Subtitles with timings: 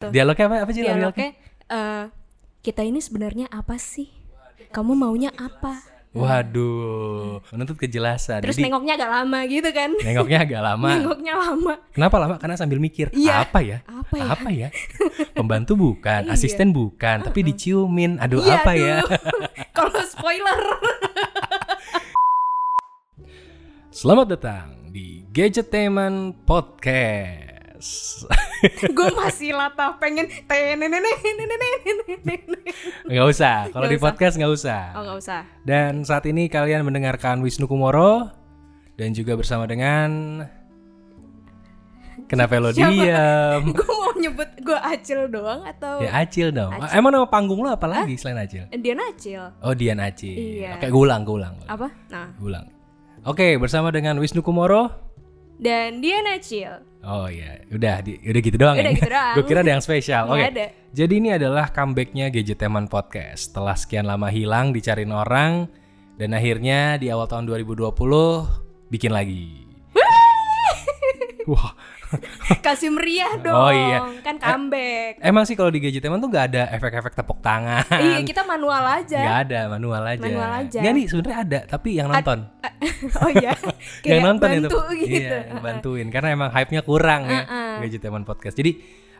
[0.00, 1.28] Dialognya apa apa sih dialognya?
[1.68, 2.04] eh,
[2.64, 4.08] kita ini sebenarnya apa sih
[4.72, 5.76] kamu maunya apa
[6.10, 8.40] Waduh, menuntut kejelasan.
[8.40, 10.88] terus Jadi nengoknya agak lama gitu kan nengoknya agak lama.
[10.96, 12.34] nengoknya lama Kenapa lama?
[12.34, 13.44] Karena sambil mikir, Iya.
[13.44, 13.84] apa ya?
[13.84, 14.24] Apa ya?
[14.26, 14.68] Apa ya?
[15.36, 16.32] Pembantu bukan, Iya.
[16.32, 18.16] asisten bukan, tapi diciumin.
[18.18, 19.04] Aduh, Iya, apa ya?
[19.76, 20.60] kalau spoiler
[23.92, 28.24] Selamat datang di Gadgetainment Podcast.
[28.96, 30.28] gue masih latah pengen
[33.08, 37.40] nggak usah kalau di podcast nggak usah oh nggak usah dan saat ini kalian mendengarkan
[37.40, 38.28] Wisnu Kumoro
[39.00, 40.42] dan juga bersama dengan
[42.30, 42.94] Kenapa lo diam?
[43.74, 46.70] gue mau nyebut gue Acil doang atau Ya Acil dong.
[46.78, 47.02] Acil.
[47.02, 48.20] Emang nama panggung lo apa lagi Hah?
[48.22, 48.70] selain Acil?
[48.70, 49.42] Dian Acil.
[49.58, 50.62] Oh, Dian Acil.
[50.62, 50.78] Iya.
[50.78, 51.58] Oke, gue ulang, gue ulang.
[51.66, 51.90] Apa?
[52.06, 52.30] Nah.
[52.38, 52.70] Gue ulang.
[53.26, 55.09] Oke, bersama dengan Wisnu Kumoro
[55.60, 58.96] dan dia acil Oh iya, udah, di, udah gitu doang Udah ya.
[59.00, 59.34] gitu doang.
[59.40, 60.28] gue kira ada yang spesial.
[60.28, 60.52] Oke.
[60.52, 60.68] ada.
[60.92, 63.48] Jadi ini adalah comebacknya Gadgeteman Podcast.
[63.48, 65.64] Setelah sekian lama hilang dicariin orang
[66.20, 67.88] dan akhirnya di awal tahun 2020
[68.92, 69.64] bikin lagi.
[71.48, 71.72] Wah,
[72.64, 73.98] kasih meriah dong Oh, iya.
[74.20, 77.84] kan comeback emang sih kalau di Gadgeteman tuh nggak ada efek-efek tepuk tangan.
[77.92, 80.22] iya kita manual aja Nggak ada, manual aja.
[80.22, 80.78] Manual aja.
[80.78, 82.38] Nggak nih, sebenarnya ada, tapi yang nonton.
[83.22, 83.52] oh iya
[84.02, 84.78] kayak yang nonton bantu itu.
[85.00, 87.42] gitu Iya, bantuin karena emang hype-nya kurang ya
[87.78, 88.54] Gadgeteman Podcast.
[88.54, 88.72] Jadi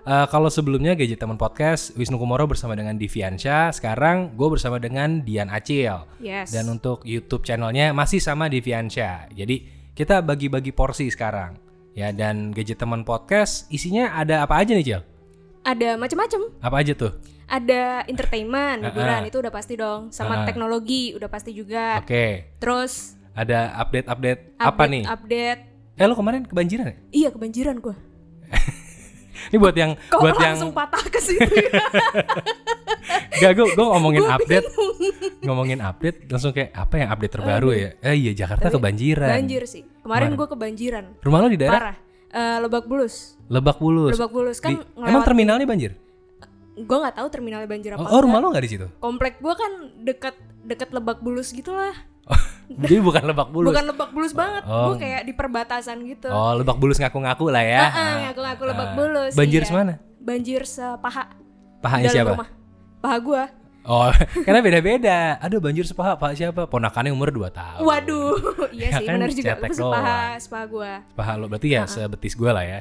[0.03, 5.49] eh, kalau sebelumnya Gadgeteman Podcast Wisnu Kumoro bersama dengan Diviansyah, sekarang gue bersama dengan Dian
[5.49, 6.07] Acil.
[6.19, 9.31] yes Dan untuk YouTube channelnya masih sama Diviansyah.
[9.31, 9.57] Jadi
[9.93, 11.70] kita bagi-bagi porsi sekarang.
[12.01, 15.03] Ya dan Gadgeteman Podcast isinya ada apa aja nih Cil?
[15.61, 17.13] ada macam-macam Apa aja tuh?
[17.45, 19.29] ada entertainment hiburan Ah.
[19.29, 20.45] itu udah pasti dong sama Ah.
[20.45, 22.57] teknologi udah pasti juga Oke.
[22.57, 25.05] terus Ada update-update apa update nih?
[25.05, 25.61] update
[25.95, 26.97] Eh lo kemarin kebanjiran ya?
[27.13, 27.93] iya kebanjiran gua
[29.51, 31.73] Ini buat yang kok buat yang langsung patah ke situ ya?
[33.33, 34.69] Gak, gue gue ngomongin update,
[35.41, 37.91] ngomongin update langsung kayak apa yang update terbaru ya?
[37.99, 39.33] Eh iya Jakarta kebanjiran.
[39.33, 41.97] banjir sih kemarin gua kebanjiran Rumah lo di daerah parah
[42.31, 44.15] Eh, lebak bulus Lebak Bulus.
[44.15, 45.99] lebak bulus kan Di- emang terminalnya banjir?
[46.79, 48.87] gua nggak tahu terminalnya banjir apa Oh, oh, rumah lo nggak di situ?
[48.97, 51.91] komplek gua kan deket deket lebak bulus gitulah
[52.71, 53.67] Jadi bukan Lebak Bulus.
[53.67, 54.87] bukan lebak bulus banget Oh.
[54.87, 57.83] gua kayak di perbatasan gitu Oh, Lebak Bulus ngaku-ngaku lah ya.
[57.85, 58.95] Ah, ngaku ngaku lebak Ah.
[58.95, 59.67] bulus Banjir iya.
[59.67, 59.93] semana?
[60.17, 61.35] banjir sepaha
[61.81, 62.31] Pahanya dalam siapa?
[62.37, 62.49] rumah
[63.01, 63.43] paha gua
[63.91, 64.07] Oh,
[64.47, 65.19] karena beda-beda.
[65.39, 66.63] Aduh, banjir sepaha Pak siapa?
[66.65, 67.83] Ponakannya umur 2 tahun.
[67.83, 68.39] waduh
[68.71, 70.39] iya Ya sih kan, benar juga cetek sepaha doang.
[70.39, 72.81] sepaha gua Sepaha lo berarti ya sebetis gue lah ya.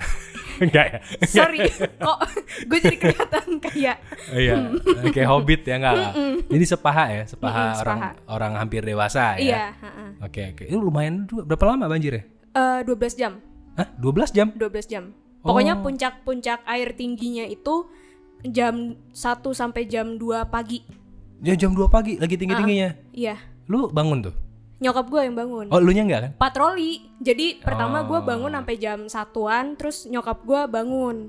[0.60, 0.98] Enggak ya?
[1.24, 2.18] sorry kok
[2.62, 3.96] gue jadi kelihatan kayak
[4.30, 4.54] Iya,
[5.08, 6.12] kayak hobbit ya enggak?
[6.46, 8.10] Jadi sepaha ya, sepaha Mm-mm, orang sepaha.
[8.28, 9.40] orang hampir dewasa ya.
[9.40, 9.64] iya.
[10.20, 10.64] Oke, oke.
[10.64, 11.24] Itu lumayan.
[11.24, 12.22] Berapa lama banjir ya?
[12.50, 13.32] Eh, 12 jam
[13.72, 13.88] Hah?
[13.96, 14.52] 12 jam?
[14.52, 15.04] 12 jam
[15.40, 15.80] pokoknya Oh.
[15.80, 17.88] puncak-puncak air tingginya itu
[18.42, 18.74] jam
[19.06, 19.16] 1
[19.50, 20.80] sampai jam 2 pagi
[21.40, 22.92] Ya jam 2 pagi lagi tinggi-tingginya.
[23.10, 24.34] iya Lu bangun tuh?
[24.76, 26.32] nyokap gue yang bangun Oh, lu nya enggak kan?
[26.36, 28.24] patroli jadi pertama gue Oh.
[28.24, 31.28] bangun sampai jam satuan terus nyokap gue bangun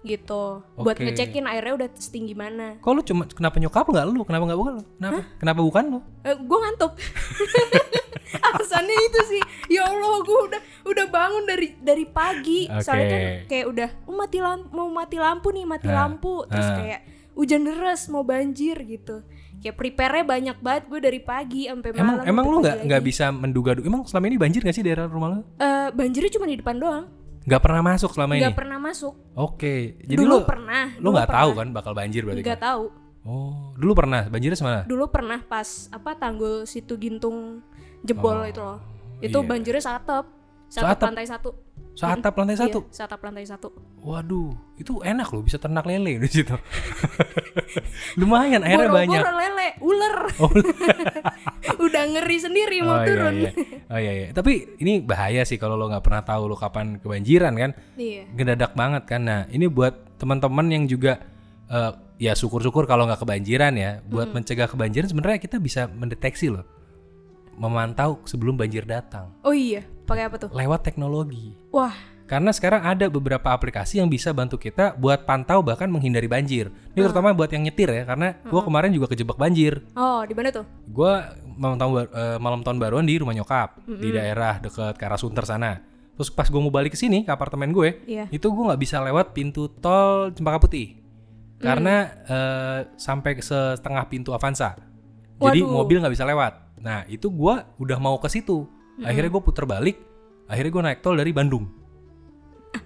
[0.00, 1.04] gitu buat Oke.
[1.04, 4.22] ngecekin airnya udah setinggi mana Kok lu cuma kenapa nyokap lu enggak lu?
[4.24, 4.82] Kenapa enggak bukan lu?
[4.96, 5.20] Kenapa?
[5.36, 5.98] Kenapa bukan lu?
[6.22, 6.92] eh, gue ngantuk
[8.48, 12.80] alasannya itu sih ya allah gue udah udah bangun dari dari pagi Oke.
[12.80, 16.64] soalnya kan kayak udah oh, mati lampu mau mati lampu nih mati Ah, lampu terus
[16.64, 16.76] ah.
[16.76, 17.00] kayak
[17.32, 19.22] hujan deras mau banjir gitu
[19.58, 23.24] kayak prepare-nya banyak banget gue dari pagi sampai malam Emang emang lu nggak nggak bisa
[23.28, 25.38] menduga Emang selama ini banjir gak sih daerah rumah lu?
[25.56, 27.06] Eh, banjirnya cuma di depan doang
[27.42, 28.42] Nggak pernah masuk selama ini.
[28.44, 29.96] nggak pernah masuk Oke.
[30.00, 32.42] Jadi dulu lu pernah lu nggak tahu kan bakal banjir berarti?
[32.42, 32.68] nggak kan?
[32.70, 32.84] tahu
[33.22, 34.24] Oh, dulu pernah.
[34.24, 34.80] Banjirnya semana?
[34.84, 37.60] dulu pernah pas apa tanggul situ gintung
[38.04, 38.78] jebol itu loh
[39.18, 39.46] itu iya.
[39.46, 40.26] banjirnya satep
[40.68, 41.00] Satep?
[41.00, 41.50] lantai satu
[41.98, 42.86] Seatap lantai satu.
[42.86, 43.68] Iya, satep lantai satu
[44.06, 46.54] Waduh, itu enak loh bisa ternak lele di situ.
[48.22, 49.22] Lumayan airnya Boro-boro banyak.
[49.26, 50.46] lele ular Oh,
[51.90, 53.90] udah ngeri sendiri mau oh, turun Iya, iya.
[53.90, 54.26] Oh iya iya.
[54.30, 57.70] Tapi ini bahaya sih kalau lo nggak pernah tahu lo kapan kebanjiran kan.
[57.98, 59.20] iya Ngedadak banget kan.
[59.26, 61.18] Nah, ini buat teman-teman yang juga
[61.66, 61.92] eh,
[62.22, 63.98] ya syukur-syukur kalau nggak kebanjiran ya.
[64.06, 66.62] Buat mencegah kebanjiran sebenarnya kita bisa mendeteksi loh.
[67.58, 71.52] Memantau sebelum banjir datang oh iya pakai apa tuh lewat teknologi.
[71.68, 71.92] wah
[72.28, 76.68] Karena sekarang ada beberapa aplikasi yang bisa bantu kita buat pantau bahkan menghindari banjir.
[76.92, 79.80] Ini terutama buat yang nyetir ya, karena gua kemarin juga kejebak banjir.
[79.96, 81.24] oh di mana tuh Gua
[81.56, 85.48] malam tahun eh, malam tahun baruan di rumah nyokap di daerah dekat ke arah Sunter
[85.48, 85.80] sana.
[86.20, 88.28] Terus pas gue mau balik ke sini ke apartemen gue, Iya.
[88.28, 91.00] itu gue nggak bisa lewat pintu tol Cempaka Putih
[91.56, 91.96] karena
[92.28, 94.76] eh, sampai ke setengah pintu Avanza.
[95.38, 95.70] Jadi Waduh.
[95.70, 96.52] mobil nggak bisa lewat.
[96.82, 98.66] Nah itu gua udah mau ke situ.
[98.98, 99.96] Akhirnya gue puter balik.
[100.50, 101.70] Akhirnya gue naik tol dari Bandung.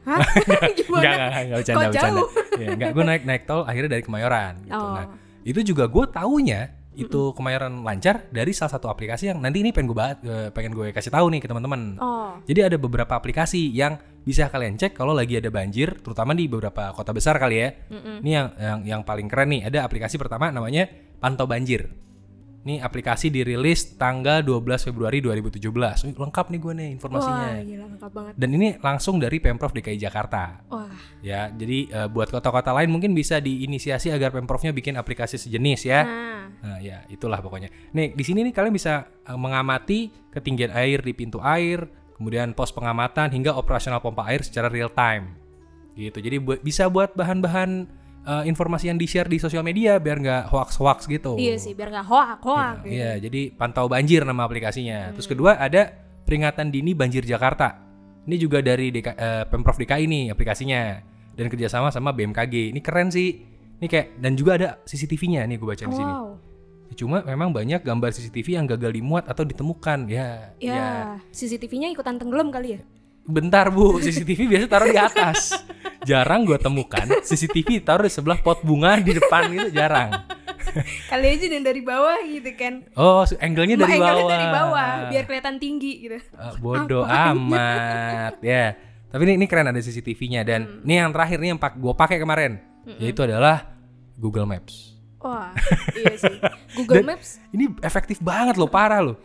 [0.04, 0.20] Hah?
[0.78, 1.00] Gimana?
[1.00, 2.20] enggak, enggak bercanda, Kok bercanda.
[2.20, 2.28] jauh?
[2.60, 4.76] Ya, enggak, gue naik naik tol akhirnya dari Kemayoran gitu.
[4.76, 4.92] Oh.
[4.92, 5.06] Nah,
[5.42, 6.60] itu juga gue taunya
[6.92, 10.76] itu Kemayoran lancar dari salah satu aplikasi yang nanti ini pengen gue bahas, eh, pengen
[10.76, 11.96] gue kasih tahu nih ke teman-teman.
[11.96, 12.36] Oh.
[12.44, 16.92] Jadi ada beberapa aplikasi yang bisa kalian cek kalau lagi ada banjir, terutama di beberapa
[16.92, 17.68] kota besar kali ya.
[18.20, 20.84] Ini yang, yang yang paling keren nih, ada aplikasi pertama namanya
[21.16, 21.88] Pantau Banjir.
[22.62, 26.06] Ini aplikasi dirilis tanggal 12 Februari 2017.
[26.06, 27.48] Wih, lengkap nih gue nih informasinya.
[27.50, 28.32] Wah, gila lengkap banget.
[28.38, 30.62] Dan ini langsung dari Pemprov DKI Jakarta.
[30.70, 30.86] Wah,
[31.26, 36.00] Ya, jadi eh, buat kota-kota lain mungkin bisa diinisiasi agar Pemprovnya bikin aplikasi sejenis ya.
[36.06, 36.30] nah,
[36.62, 37.66] Nah, ya itulah pokoknya.
[37.90, 42.70] Nih di sini nih kalian bisa eh, mengamati ketinggian air di pintu air, kemudian pos
[42.70, 45.34] pengamatan hingga operasional pompa air secara real time.
[45.98, 46.14] Gitu.
[46.22, 47.90] Jadi buat bisa buat bahan-bahan
[48.22, 51.34] eh, informasi yang di-share di sosial media biar nggak hoax-hoax gitu.
[51.36, 52.74] iya sih biar nggak hoak hoak.
[52.86, 52.94] gitu.
[52.94, 55.10] Iya, jadi pantau banjir nama aplikasinya.
[55.12, 55.90] Terus kedua ada
[56.22, 57.82] peringatan dini banjir Jakarta.
[58.22, 61.02] Ini juga dari DK, eh, Pemprov DKI nih aplikasinya
[61.34, 62.70] dan kerjasama sama BMKG.
[62.70, 63.42] Ini keren sih.
[63.82, 66.12] Ini kayak dan juga ada CCTV-nya nih gue baca di sini.
[66.14, 66.38] Wow.
[66.94, 70.06] Cuma memang banyak gambar CCTV yang gagal dimuat atau ditemukan.
[70.06, 70.86] Ya, Ya, ya.
[71.34, 72.80] CCTV-nya ikutan tenggelam kali ya?
[73.22, 75.54] Bentar bu, CCTV biasa taruh di atas.
[76.02, 80.10] Jarang gue temukan CCTV taruh di sebelah pot bunga di depan gitu jarang.
[81.06, 82.82] Kali aja dan dari bawah gitu kan.
[82.92, 84.30] Oh, angle-nya dari Angle-nya bawah.
[84.32, 86.18] dari bawah biar kelihatan tinggi gitu.
[86.34, 88.74] Ah, bodoh amat ya.
[89.06, 90.82] Tapi ini, ini keren ada CCTV-nya dan Hmm.
[90.82, 92.58] ini yang terakhir nih yang pak gue pakai kemarin
[92.96, 93.70] yaitu adalah
[94.16, 94.96] Google Maps.
[95.20, 95.54] Wah,
[95.94, 96.34] iya sih.
[96.74, 99.16] Google Dan- Maps Ini efektif banget loh, parah loh.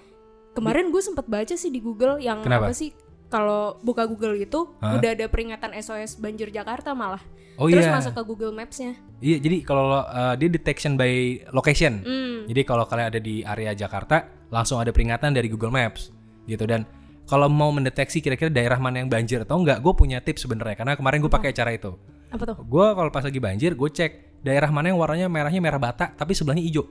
[0.51, 2.69] kemarin gue sempet baca sih di Google yang Kenapa?
[2.69, 2.89] apa sih
[3.27, 4.95] kalau buka Google itu Hah?
[4.95, 7.19] udah ada peringatan SOS banjir Jakarta malah.
[7.57, 7.93] Oh Terus iya.
[7.97, 8.93] masuk ke Google Maps-nya.
[9.17, 12.05] Iya, jadi kalau uh, dia detection by location.
[12.05, 12.45] Hmm.
[12.45, 16.13] Jadi kalau kalian ada di area Jakarta, langsung ada peringatan dari Google Maps
[16.47, 16.87] gitu dan
[17.27, 20.93] kalau mau mendeteksi kira-kira daerah mana yang banjir atau enggak, gue punya tips sebenarnya karena
[20.95, 21.91] kemarin gue pakai cara itu.
[22.31, 22.55] Apa tuh?
[22.63, 26.31] Gue kalau pas lagi banjir, gue cek daerah mana yang warnanya merahnya merah bata, tapi
[26.31, 26.87] sebelahnya hijau.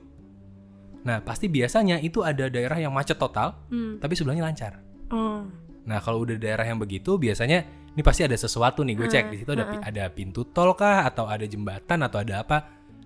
[1.07, 3.97] Nah, pasti biasanya itu ada daerah yang macet total, Hmm.
[3.97, 4.77] tapi sebelahnya lancar.
[5.09, 5.47] Oh.
[5.87, 7.63] Nah, kalau udah daerah yang begitu, biasanya
[7.95, 8.93] ini pasti ada sesuatu nih.
[8.93, 12.43] Gue cek di situ ada pi- ada pintu tol kah, atau ada jembatan, atau ada
[12.43, 12.57] apa.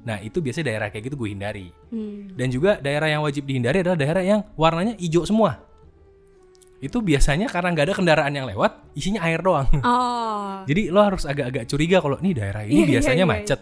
[0.01, 1.69] Nah, itu biasanya daerah kayak gitu gue hindari.
[1.93, 2.33] Hmm.
[2.33, 5.61] Dan juga daerah yang wajib dihindari adalah daerah yang warnanya hijau semua.
[6.81, 9.69] Itu biasanya karena nggak ada kendaraan yang lewat, isinya air doang.
[9.85, 10.65] Oh.
[10.69, 13.41] Jadi lo harus agak-agak curiga kalau nih daerah ini Iya, iya, biasanya iya, iya.
[13.45, 13.59] macet.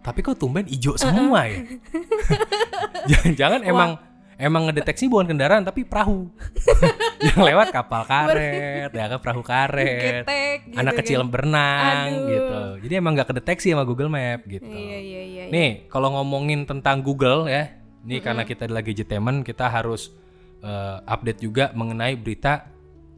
[0.00, 1.60] Tapi kok tumben hijau semua ya?
[3.12, 3.90] Jangan-jangan emang
[4.36, 6.28] emang ngedeteksi bukan kendaraan tapi perahu.
[7.26, 10.24] yang lewat kapal karet, ya kan perahu karet.
[10.26, 11.28] Ketek gitu anak kecil kan.
[11.30, 12.28] berenang Aduh.
[12.28, 12.60] gitu.
[12.88, 14.66] Jadi emang nggak kedeteksi sama Google Map gitu.
[14.66, 15.42] Iya iya iya.
[15.48, 15.52] iya.
[15.52, 17.72] Nih, kalau ngomongin tentang Google ya,
[18.02, 20.12] nih karena kita adalah gadgetemen, kita harus
[20.60, 22.68] eh, update juga mengenai berita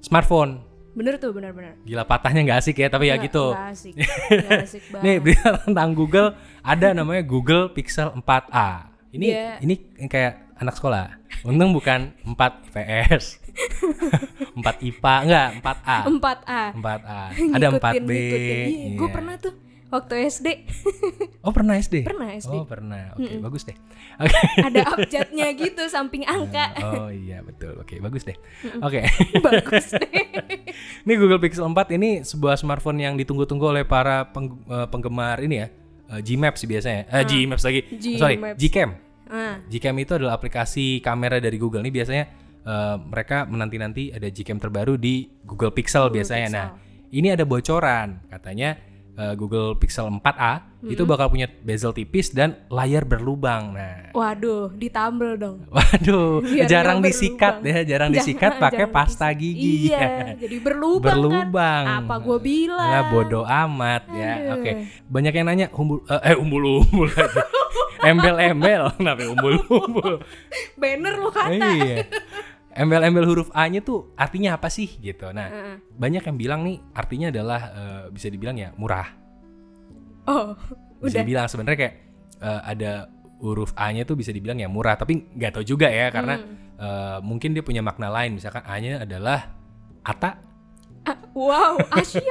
[0.01, 0.63] smartphone.
[0.97, 1.77] Bener tuh bener-bener.
[1.85, 3.47] Gila patahnya nggak asik ya, tapi ya Nggak- gitu.
[3.53, 3.95] nggak asik.
[4.33, 5.05] Nggak asik banget.
[5.05, 6.29] Nih berita tentang Google
[6.63, 8.71] ada namanya Google Pixel 4a.
[9.13, 9.75] Ini Dia- ini
[10.07, 11.17] kayak anak sekolah.
[11.43, 12.37] Untung bukan 4
[12.67, 13.25] IPS.
[14.53, 15.99] 4 IPA enggak, 4A.
[16.07, 16.63] 4A.
[16.75, 17.23] 4A.
[17.53, 18.11] Ada 4B.
[18.11, 18.57] Iya,
[18.93, 19.09] gue Iya.
[19.11, 19.55] pernah tuh
[19.87, 20.49] waktu SD
[21.47, 22.03] Oh, pernah SD?
[22.03, 22.53] Pernah SD.
[22.53, 23.15] Oh, pernah.
[23.15, 23.77] Oke, bagus deh.
[24.19, 24.35] Oke.
[24.59, 26.75] ada abjadnya gitu samping angka.
[26.99, 27.79] Oh iya, betul.
[27.79, 28.35] Oke, bagus deh.
[28.81, 29.07] Oke.
[29.39, 30.09] Bagus deh.
[31.05, 35.57] Ini Google Pixel 4 ini sebuah smartphone yang ditunggu-tunggu oleh para peng- eh, penggemar ini
[35.59, 35.69] ya.
[36.09, 37.07] eh, Gmaps sih biasanya.
[37.09, 37.81] Eh, Gmaps lagi.
[38.17, 38.59] Sorry, Gmaps.
[38.59, 38.91] Gcam.
[39.27, 41.83] Ah, Gcam itu adalah aplikasi kamera dari Google.
[41.83, 42.25] Ini biasanya
[42.63, 46.49] eh, mereka menanti-nanti ada Gcam terbaru di Google Pixel biasanya.
[46.49, 46.67] Nah,
[47.09, 48.79] ini ada bocoran katanya
[49.15, 53.75] eh, Google Pixel 4a itu bakal punya bezel tipis dan layar berlubang.
[53.75, 55.67] Nah, waduh, ditambel dong.
[55.75, 57.75] waduh, Biar jarang nggak disikat berlubang.
[57.75, 59.91] ya, jarang disikat pakai pasta gigi.
[59.91, 61.85] Iya, jadi berlubang, berlubang.
[61.91, 62.07] kan.
[62.07, 62.87] Apa gue bilang?
[62.87, 64.31] Nah, bodoh amat ya.
[64.39, 64.53] Aduh.
[64.63, 64.71] Oke.
[65.11, 67.43] Banyak yang nanya umbul eh eh, umbul-umbul aja.
[68.07, 68.83] Embel-embel.
[68.99, 70.13] Kenapa ya umbul-umbul?
[70.75, 71.51] Banner lo kata.
[71.51, 72.07] iya.
[72.73, 75.33] Embel-embel huruf A-nya tuh artinya apa sih gitu.
[75.33, 75.75] Nah, Heeh.
[75.93, 79.09] banyak yang bilang nih artinya adalah eh, bisa dibilang ya murah.
[80.27, 80.53] Oh,
[80.99, 81.23] Bisa udah.
[81.23, 81.95] dibilang sebenarnya kayak
[82.39, 82.93] eh, ada
[83.39, 86.57] huruf A-nya tuh bisa dibilang ya murah, tapi nggak tahu juga ya karena Hmm.
[86.77, 88.37] eh, mungkin dia punya makna lain.
[88.37, 89.57] Misalkan A-nya adalah
[90.03, 90.39] Ata,
[91.33, 92.23] wow, Asia.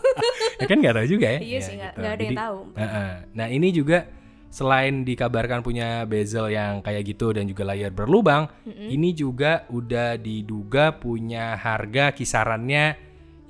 [0.60, 1.40] ya kan nggak tahu juga ya.
[1.40, 1.98] iya Ya, sih, nggak gitu.
[1.98, 2.58] nggak ada yang Jadi, tahu.
[2.74, 3.10] Heeh.
[3.32, 3.98] Nah ini juga
[4.54, 10.94] selain dikabarkan punya bezel yang kayak gitu dan juga layar berlubang, ini juga udah diduga
[10.94, 12.94] punya harga kisarannya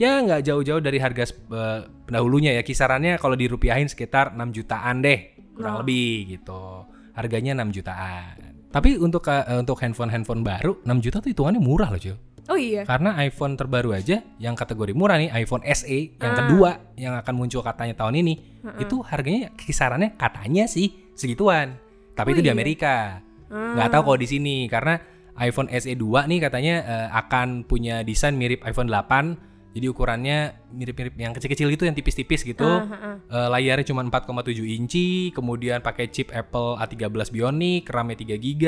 [0.00, 2.62] ya nggak jauh-jauh dari harga eh, pendahulunya ya.
[2.64, 6.88] Kisarannya kalau dirupiahin sekitar 6 jutaan deh kurang lebih gitu.
[7.12, 8.34] Harganya 6 jutaan.
[8.72, 12.58] Tapi untuk eh, untuk handphone handphone baru 6 juta tuh hitungannya murah loh cuy Oh
[12.60, 12.84] iya.
[12.84, 16.38] Karena iPhone terbaru aja yang kategori murah nih, iPhone SE yang Ah.
[16.44, 18.34] kedua yang akan muncul katanya tahun ini,
[18.76, 21.80] itu harganya kisarannya katanya sih segituan.
[22.12, 22.56] Tapi Oh itu di iya?
[22.56, 23.24] Amerika.
[23.48, 23.74] Ah.
[23.80, 25.00] Nggak tahu kalau di sini karena
[25.40, 29.40] iPhone SE 2 nih katanya eh, akan punya desain mirip iPhone 8.
[29.74, 30.38] Jadi ukurannya
[30.70, 32.62] mirip-mirip yang kecil-kecil gitu yang tipis-tipis gitu.
[32.62, 33.16] Ah, ah.
[33.18, 38.62] Eh, layarnya cuma 4,7 inci, kemudian pakai chip Apple A13 Bionic, RAM-nya 3 GB,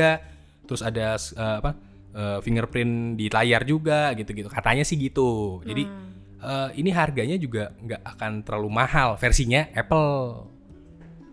[0.66, 1.78] terus ada eh, apa?
[2.16, 4.48] Eh, fingerprint di layar juga gitu-gitu.
[4.48, 5.60] Katanya sih gitu.
[5.62, 6.04] Jadi Hmm.
[6.40, 10.48] eh, ini harganya juga nggak akan terlalu mahal versinya Apple.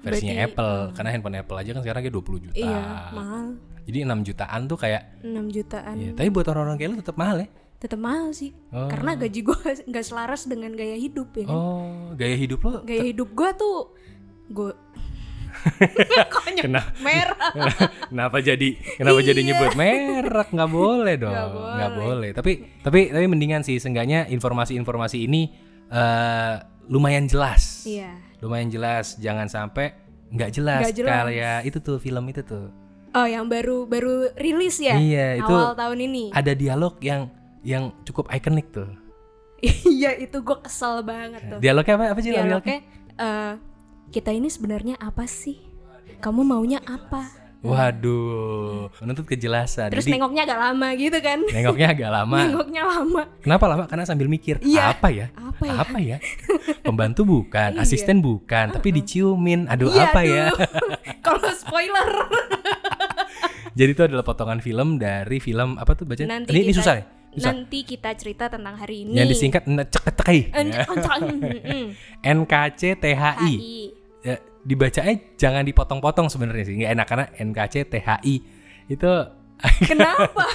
[0.03, 2.55] Versinya Berarti, Apple karena handphone Apple aja kan sekarang kayak 20 juta.
[2.59, 2.83] Iya,
[3.15, 3.45] mahal.
[3.83, 5.95] Jadi 6 jutaan tuh kayak 6 jutaan.
[5.95, 7.47] Iya, tapi buat orang-orang kayak lu tetap mahal ya.
[7.79, 8.51] Tetap mahal sih.
[8.71, 8.87] Oh.
[8.87, 9.59] Karena gaji gue
[9.91, 11.55] nggak selaras dengan gaya hidup ya kan.
[11.55, 13.77] Oh, gaya hidup lo Gaya hidup gue tuh
[14.51, 14.71] gue
[16.29, 17.51] Kok nyebut Kena- merah?
[18.11, 21.87] kenapa jadi kenapa jadi nyebut merek nggak boleh dong Nggak boleh.
[21.89, 22.29] boleh.
[22.31, 25.51] tapi tapi tapi mendingan sih seenggaknya informasi-informasi ini
[25.87, 26.53] eh
[26.85, 28.11] lumayan jelas Iya.
[28.39, 29.95] lumayan jelas jangan sampai
[30.29, 31.23] nggak jelas, Nggak jelas.
[31.25, 32.67] kayak itu tuh film itu tuh
[33.13, 34.97] Oh, yang baru baru rilis ya?
[34.97, 36.23] Iya, itu Awal tahun ini.
[36.33, 37.29] ada dialog yang
[37.61, 38.89] yang cukup ikonik tuh
[39.87, 41.59] Iya, itu gue kesel banget tuh.
[41.59, 42.79] dialognya apa apa sih dialognya Dialognya
[43.15, 43.53] eh,
[44.13, 45.57] kita ini sebenarnya apa sih?
[46.21, 47.41] Kamu maunya apa?
[47.63, 51.39] waduh menuntut kejelasan Terus jadi nengoknya agak lama gitu kan?
[51.47, 53.23] nengoknya agak lama Nengoknya lama.
[53.39, 53.83] Kenapa lama?
[53.87, 54.91] Karena sambil mikir Iya.
[54.91, 55.31] apa ya?
[55.31, 55.73] Apa ya?
[55.79, 56.17] Apa ya?
[56.85, 57.87] Pembantu bukan, Iya.
[57.87, 59.71] asisten bukan, tapi diciumin.
[59.71, 60.51] Aduh Iya, apa ya?
[61.25, 62.09] Kalau spoiler.
[63.79, 66.19] Jadi itu adalah potongan film dari film apa tuh baca?
[66.19, 67.05] Nanti ini, ini kita- susah nih.
[67.33, 67.49] Susah.
[67.49, 69.17] Nanti kita cerita tentang hari ini.
[69.17, 69.87] Yang disingkat mm.
[72.21, 74.02] NKCTHI.
[74.63, 76.75] Ya, dibacanya jangan dipotong-potong sebenarnya sih.
[76.79, 78.35] Nggak enak karena NKCTHI
[78.87, 79.11] itu
[79.89, 80.47] Kenapa?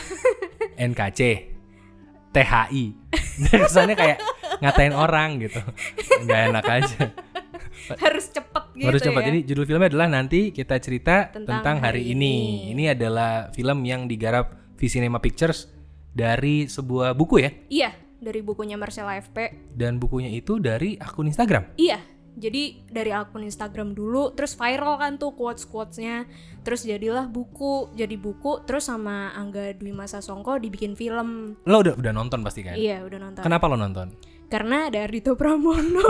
[0.76, 1.20] NKC
[2.28, 2.84] THI.
[3.48, 4.18] Kesannya kayak
[4.60, 5.60] ngatain orang gitu.
[6.24, 6.98] Nggak enak aja.
[7.96, 9.22] Harus cepet gitu Harus cepat.
[9.22, 9.26] ya.
[9.28, 12.32] Jadi judul filmnya adalah nanti kita cerita tentang, Tentang hari, hari ini.
[12.36, 12.76] ini.
[12.76, 15.72] Ini adalah film yang digarap V Cinema Pictures
[16.12, 17.50] dari sebuah buku ya.
[17.68, 19.72] Iya, dari bukunya Marcella FP.
[19.72, 21.78] Dan bukunya itu dari akun Instagram.
[21.80, 21.96] Iya,
[22.38, 26.24] jadi dari akun Instagram dulu, terus viral kan tuh quotes-quotesnya,
[26.62, 31.58] terus jadilah buku, jadi buku, terus sama Angga Dwi Masa Songko dibikin film.
[31.66, 32.78] Lo udah udah nonton pasti kan?
[32.78, 33.42] Iya, udah nonton.
[33.42, 34.14] Kenapa lo nonton?
[34.48, 36.00] Karena ada Ardito Pramono.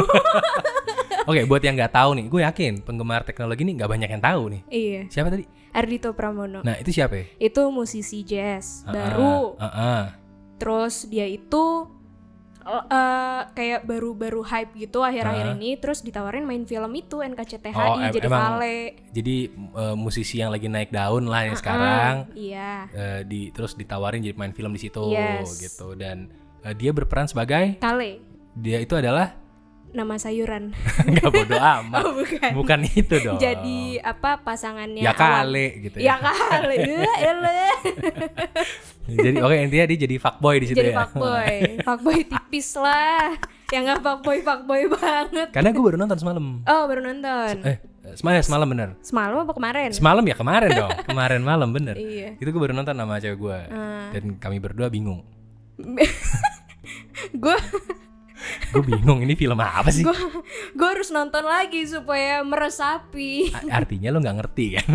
[1.28, 4.42] Oke, buat yang nggak tahu nih, gue yakin penggemar teknologi ini nggak banyak yang tahu
[4.54, 4.62] nih.
[4.70, 5.44] iya, Siapa tadi?
[5.75, 6.64] Ardito Pramono.
[6.64, 7.25] Nah, itu siapa ya?
[7.37, 9.58] Itu musisi jazz baru.
[9.61, 10.04] Ah, ah, ah.
[10.56, 11.87] Terus dia itu
[12.68, 15.54] eh, kayak baru-baru hype gitu akhir-akhir Ah.
[15.54, 18.78] ini, terus ditawarin main film itu NKCTHI Oh, em- jadi emang vale.
[19.10, 22.14] Jadi eh, musisi yang lagi naik daun lah ya sekarang.
[22.25, 22.72] Ah, iya.
[22.90, 25.56] eh, di terus ditawarin jadi main film di situ Yes.
[25.58, 26.28] gitu dan
[26.60, 28.20] eh, dia berperan sebagai Kale,
[28.52, 29.32] dia itu adalah
[29.90, 30.76] nama sayuran.
[31.09, 32.50] nggak bodoh amat Oh, bukan.
[32.54, 35.00] bukan itu dong Jadi apa pasangannya?
[35.00, 36.76] ya kale gitu Ya ya, kale.
[39.09, 41.80] Ya jadi oke intinya dia jadi fuckboy di situ Jadi ya fuckboy.
[41.80, 43.33] fuckboy tipis lah.
[43.66, 45.49] Yang nggak fuckboy fuckboy banget.
[45.49, 47.54] karena gue baru nonton semalam Oh, baru nonton.
[47.64, 47.80] eh
[48.11, 49.88] semalam semalam bener Semalam apa kemarin?
[49.90, 52.37] semalam ya kemarin dong kemarin malam bener Iya.
[52.37, 54.09] itu gue baru nonton sama cewek gue Ah.
[54.11, 55.25] dan kami berdua bingung
[57.35, 57.57] Gue
[58.68, 60.04] gue bingung ini film apa sih
[60.72, 63.48] gue harus nonton lagi supaya meresapi.
[63.68, 64.88] Artinya lo nggak ngerti kan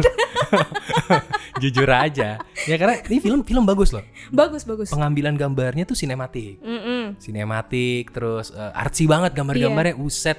[1.61, 4.89] jujur aja ya karena ini film film bagus loh Bagus bagus.
[4.89, 7.17] pengambilan gambarnya tuh sinematik Mm-mm.
[7.17, 10.37] sinematik terus eh, artsy banget gambar-gambarnya uset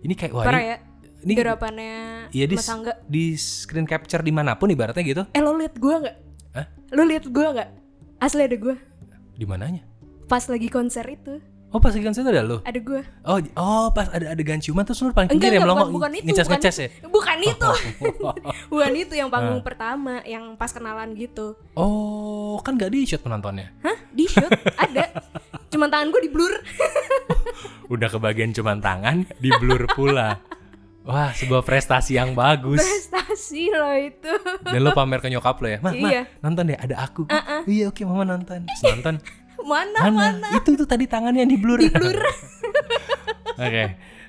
[0.00, 0.76] ini kayak wah Parah ini, ya.
[1.22, 1.94] ini Garapannya
[2.30, 2.56] iya di,
[3.06, 6.16] di screen capture di mana pun ibaratnya gitu Eh lo liat gue nggak?
[6.52, 6.66] Hah?
[6.92, 7.70] Lo liat gue nggak?
[8.16, 8.76] Asli ada gue.
[9.32, 9.82] di mananya
[10.26, 11.38] Pas lagi konser itu
[11.76, 13.04] oh pas konser itu ada lo ada gue.
[13.22, 16.24] oh oh pas ada adegan ciuman terus lu paling pinggir ya melongo bukan, bukan itu.
[16.26, 17.70] ngecas bukan ngecas ya Bukan itu.
[18.72, 21.52] bukan itu yang panggung pertama, yang pas kenalan gitu.
[21.74, 23.92] oh kan gak di shot penontonnya Hah?
[24.08, 25.12] Di shoot ada.
[25.68, 26.54] Cuman tangan gue di blur.
[27.86, 30.40] udah kebagian cuman tangan di blur pula
[31.02, 34.32] wah sebuah prestasi yang bagus Prestasi loh itu.
[34.64, 36.26] dan lo pamer ke nyokap lo ya mah Iya.
[36.40, 37.28] nonton deh ada aku
[37.66, 39.14] iya oke mama nonton Terus nonton
[39.66, 39.98] Mana?
[40.14, 40.48] mana?
[40.54, 41.82] itu itu tadi tangannya di blur.
[41.82, 42.16] Di blur.
[43.66, 43.84] Oke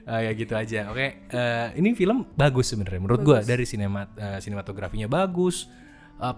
[0.08, 0.89] eh, ya gitu aja.
[0.89, 3.39] Oke eh, ini film bagus sebenarnya menurut gua.
[3.46, 5.70] Dari sinema eh, sinematografinya bagus.
[6.17, 6.36] Eh,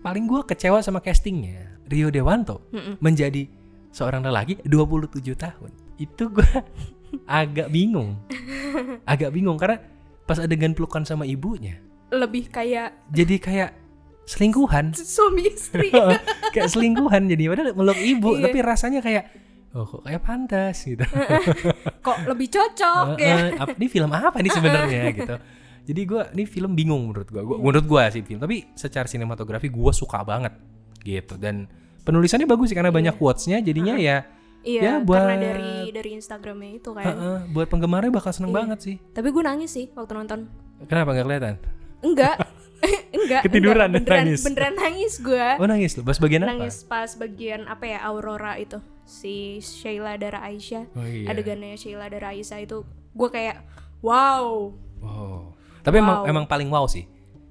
[0.00, 2.64] paling gua kecewa sama castingnya Rio Dewanto
[3.04, 3.44] menjadi
[3.92, 5.70] seorang lelaki 27 tahun.
[6.00, 6.64] Itu gua
[7.42, 8.16] agak bingung.
[9.04, 9.82] Agak bingung karena
[10.30, 11.82] pas adegan pelukan sama ibunya
[12.14, 13.70] Lebih kayak jadi kayak
[14.30, 14.94] selingkuhan.
[15.16, 15.90] Suami istri.
[16.54, 18.46] Kayak selingkuhan jadi padahal meluk ibu Iya.
[18.46, 19.24] tapi rasanya kayak
[19.70, 21.02] oh kok kayak pantas gitu.
[22.00, 23.54] Kok lebih cocok ya?
[23.56, 25.34] ap- ini film apa nih sebenarnya gitu.
[25.82, 29.66] Jadi gua ini film bingung menurut gua, Gua- menurut gua sih film tapi secara sinematografi
[29.66, 30.54] gua suka banget
[31.00, 31.34] gitu.
[31.34, 31.70] Dan
[32.00, 34.26] penulisannya bagus sih karena banyak quotesnya jadinya ya
[34.60, 37.00] iya Ya, buat- karena dari dari Instagramnya itu kan.
[37.00, 38.58] Eh, eh, buat penggemarnya bakal seneng Iya.
[38.58, 38.96] banget sih.
[39.08, 40.50] Tapi gue nangis sih waktu nonton.
[40.82, 41.54] Kenapa nggak kelihatan?
[42.00, 42.36] Enggak
[43.16, 44.02] enggak Ketiduran enggak.
[44.02, 44.40] beneran nangis.
[44.42, 48.56] beneran nangis gue oh nangis lu pas bagian apa nangis pas bagian apa ya Aurora
[48.56, 53.62] itu si Sheila Dara Aisyah oh iya adegannya Sheila Dara Aisyah itu gue kayak
[54.00, 55.56] wow Oh.
[55.80, 56.28] Tapi emang Wow.
[56.28, 57.08] emang paling wow sih.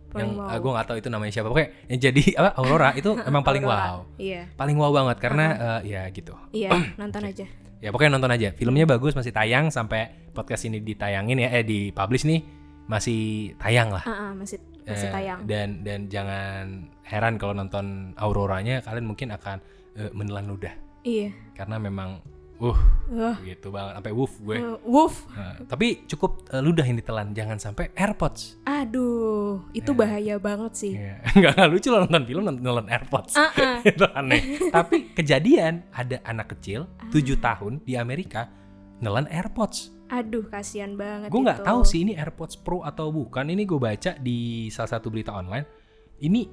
[0.08, 0.54] Paling yang wow.
[0.56, 1.50] gue nggak tahu itu namanya siapa.
[1.50, 3.82] Pokoknya yang jadi apa Aurora itu emang paling Aurora.
[3.82, 3.98] wow.
[4.16, 5.46] iya Paling wow banget karena
[5.82, 6.38] eh, ya gitu.
[6.52, 6.70] iya
[7.02, 8.54] nonton aja Ya pokoknya nonton aja.
[8.54, 12.44] Filmnya bagus masih tayang sampai podcast ini ditayangin ya eh di publish nih
[12.86, 13.20] masih
[13.56, 14.04] tayang lah.
[14.04, 16.64] Ah, ah, masih masih Eh, tayang Dan dan jangan
[17.06, 19.58] heran kalau nonton Auroranya kalian mungkin akan
[19.94, 22.20] eh, menelan ludah iya karena memang
[22.60, 22.80] uh
[23.10, 24.58] Wah, gitu banget sampai woof gue.
[24.60, 28.60] eh, Woof Nah, tapi cukup eh, ludah yang ditelan jangan sampai AirPods.
[28.62, 30.94] aduh itu bahaya banget sih.
[31.40, 33.34] Nggak, nggak lucu loh nonton film nonton, AirPods.
[33.34, 33.80] Ah, ah.
[33.88, 34.42] itu aneh.
[34.70, 38.52] Tapi kejadian ada anak kecil 7 tahun di Amerika
[39.00, 39.96] nelan AirPods.
[40.10, 43.46] aduh kasihan banget Gue nggak tahu sih ini AirPods Pro atau bukan.
[43.46, 45.70] Ini gue baca di salah satu berita online.
[46.18, 46.50] Ini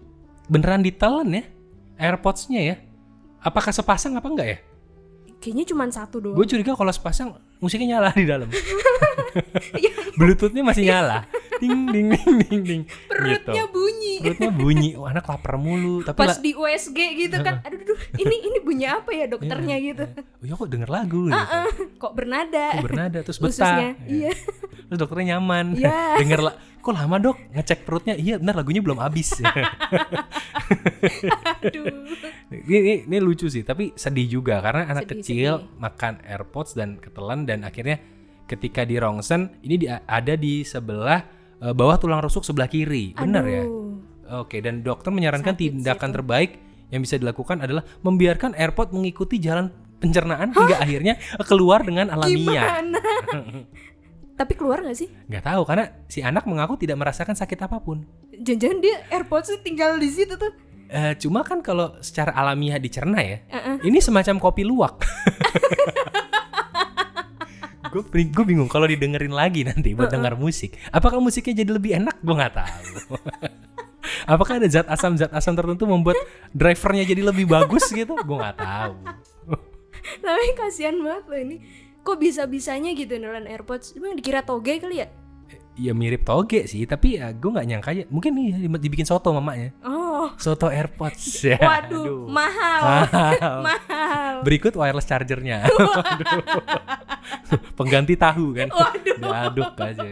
[0.46, 1.44] beneran ditelan ya
[1.96, 2.76] AirPods-nya ya.
[3.40, 4.58] Apakah sepasang apa enggak ya?
[5.36, 8.48] kayaknya cuma satu doang Gue curiga kalau sepasang musiknya nyala di dalam.
[9.76, 9.92] Iya.
[10.18, 11.28] Bluetoothnya masih nyala.
[11.56, 12.82] Ding ding ding ding ding.
[13.06, 13.70] perutnya Gitu.
[13.70, 14.90] bunyi Perutnya bunyi.
[14.94, 16.00] Oh, anak lapar mulu.
[16.00, 19.76] Tapi pas la- di USG gitu kan aduh aduh ini ini bunyi apa ya dokternya
[19.78, 21.42] gitu Oh ya kok denger lagu gitu.
[21.96, 23.96] kok bernada Kok bernada terus betah.
[24.04, 24.32] iya.
[24.86, 25.74] Terus dokternya nyaman.
[25.74, 25.96] Iya.
[26.20, 26.54] denger lah.
[26.78, 28.14] Kok lama dok ngecek perutnya?
[28.14, 29.34] Iya benar lagunya belum habis.
[31.56, 31.84] aduh
[32.50, 36.96] ini, ini, ini lucu sih tapi sedih juga karena anak Sedih, kecil makan AirPods dan
[36.96, 37.98] ketelan dan akhirnya
[38.46, 41.22] ketika di rongsen ini di- ada di sebelah
[41.58, 43.12] eh, bawah tulang rusuk sebelah kiri.
[43.12, 43.64] Benar ya?
[44.36, 46.16] Oke, dan dokter menyarankan Sakit tindakan itu.
[46.16, 46.50] terbaik
[46.88, 52.82] yang bisa dilakukan adalah membiarkan AirPod mengikuti jalan pencernaan hingga akhirnya keluar dengan alamiah.
[52.82, 53.00] gimana
[54.38, 58.04] tapi keluar gak sih Nggak tahu karena si anak mengaku tidak merasakan sakit apa pun.
[58.36, 60.52] jangan-jangan dia AirPods tinggal di situ tuh
[60.86, 63.82] Eh, cuma kan kalau secara alamiah dicerna ya, Uh-uh.
[63.82, 65.02] ini semacam kopi luwak.
[68.04, 70.76] gue gue bingung kalau didengerin lagi nanti buat dengar musik.
[70.92, 72.20] Apakah musiknya jadi lebih enak?
[72.20, 73.16] Gue nggak tahu.
[74.32, 76.18] Apakah ada zat asam zat asam tertentu membuat
[76.54, 78.14] drivernya jadi lebih bagus gitu?
[78.14, 78.94] Gue nggak tahu.
[80.22, 81.56] tapi kasihan banget loh ini
[82.06, 85.10] kok bisa bisanya gitu nelan AirPods emang dikira toge kali ya
[85.76, 88.04] Ya mirip toge sih, tapi ya gue nggak nyangka aja.
[88.08, 88.48] Mungkin nih
[88.80, 89.76] dibikin soto mamanya.
[89.84, 91.44] oh Soto AirPods.
[91.44, 92.18] Ya, waduh aduh.
[92.26, 93.56] mahal Mahal.
[93.62, 95.68] mahal Berikut wireless chargernya.
[97.78, 98.68] Pengganti tahu kan.
[98.72, 99.16] Waduh.
[99.20, 100.08] Diaduk aja.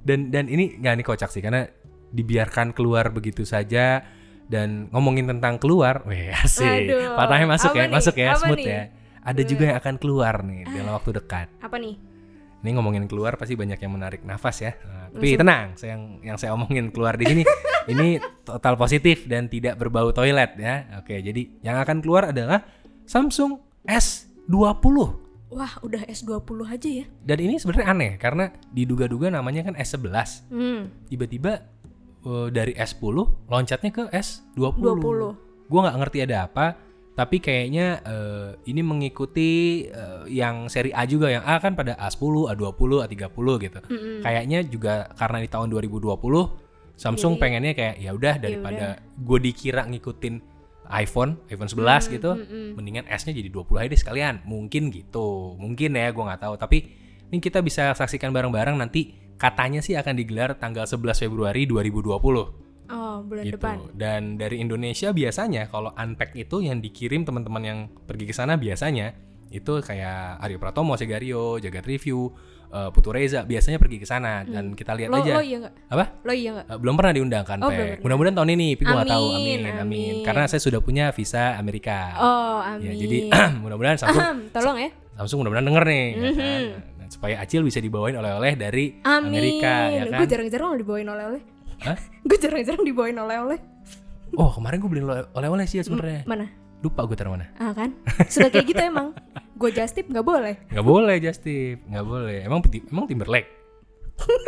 [0.00, 1.66] Dan dan ini nggak nih kocak sih karena
[2.08, 4.00] dibiarkan keluar begitu saja
[4.48, 6.88] dan ngomongin tentang keluar, weh asik.
[6.88, 7.92] Aduh, Patahnya masuk apa ya, nih?
[7.92, 8.68] masuk ya, Apa smooth nih?
[8.72, 8.82] ya.
[9.20, 11.46] Ada juga yang akan keluar nih dalam waktu dekat.
[11.60, 12.00] apa nih
[12.58, 14.72] Ini ngomongin keluar pasti banyak yang menarik nafas ya.
[14.82, 17.42] Nah, tapi tenang, saya yang yang saya omongin keluar di sini
[17.92, 20.98] ini total positif dan tidak berbau toilet ya.
[20.98, 22.66] Oke, jadi yang akan keluar adalah
[23.06, 24.96] Samsung S20.
[25.48, 30.50] wah udah S20 aja ya Dan ini sebenarnya aneh karena diduga-duga namanya kan S11.
[30.52, 31.52] hmm Tiba-tiba
[32.26, 33.16] eh, dari S10
[33.48, 34.76] loncatnya ke S20.
[34.98, 36.76] 20 Gue nggak ngerti ada apa,
[37.18, 42.54] tapi kayaknya eh, ini mengikuti eh, yang seri A juga yang A kan pada A10,
[42.54, 43.78] A20, A30 gitu.
[43.90, 44.22] Mm-mm.
[44.22, 46.14] Kayaknya juga karena di tahun 2020
[46.94, 50.34] Samsung Jadi- pengennya kayak ya udah daripada gue dikira ngikutin
[50.88, 52.78] iPhone, iPhone 11 gitu, mm-mm.
[52.78, 54.34] mendingan S-nya jadi 20 aja deh sekalian.
[54.46, 55.58] Mungkin gitu.
[55.58, 56.54] Mungkin ya, gue nggak tahu.
[56.54, 56.78] Tapi
[57.34, 63.22] ini kita bisa saksikan bareng-bareng nanti katanya sih akan digelar tanggal 11 Februari 2020 oh
[63.22, 63.56] bulan gitu.
[63.56, 68.54] depan Dan dari Indonesia biasanya kalau unpack itu yang dikirim teman-teman yang pergi ke sana
[68.54, 69.12] biasanya
[69.48, 72.28] itu kayak Aryo Pratomo, Segario, Jagat Review,
[72.68, 75.32] eh, Putu Reza biasanya pergi ke sana dan kita lihat lo aja.
[75.32, 76.04] lo iya nggak Apa?
[76.20, 77.72] lo iya nggak Eh, belum pernah diundang kan, Oh.
[77.98, 79.26] Mudah-mudahan tahun ini, tapi gue tahu.
[79.32, 80.14] Amin, Amin, amin.
[80.20, 82.12] Karena saya sudah punya visa Amerika.
[82.20, 83.18] oh Ya, amin jadi
[83.64, 86.28] mudah-mudahan Samsung, tolong ya Samsung mudah-mudahan denger nih, ya kan?
[86.28, 86.64] Mhm.
[86.98, 90.18] Dan supaya Acil bisa dibawain oleh-oleh dari amin Amerika, ya kan?
[90.20, 91.40] gue jarang-jarang dibawain oleh-oleh
[91.80, 91.98] Hah?
[92.20, 93.58] gue jarang-jarang dibawain oleh-oleh
[94.34, 96.22] Oh kemarin gue oleh- oleh-oleh sih ya sebenarnya.
[96.24, 96.46] mana
[96.78, 97.50] Lupa gue taruh mana.
[97.56, 97.90] ah kan
[98.32, 99.10] suka kayak gitu emang
[99.52, 102.38] gue just tip nggak boleh Nggak boleh Justip, nggak boleh.
[102.40, 103.50] Emang emang Timberlake.